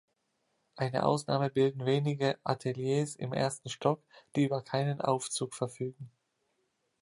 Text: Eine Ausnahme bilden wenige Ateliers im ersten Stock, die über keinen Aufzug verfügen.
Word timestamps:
Eine 0.77 1.03
Ausnahme 1.05 1.51
bilden 1.51 1.85
wenige 1.85 2.39
Ateliers 2.43 3.15
im 3.15 3.33
ersten 3.33 3.69
Stock, 3.69 4.01
die 4.35 4.45
über 4.45 4.63
keinen 4.63 4.99
Aufzug 4.99 5.53
verfügen. 5.53 6.09